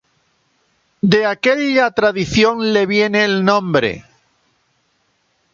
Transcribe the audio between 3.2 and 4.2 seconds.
el nombre.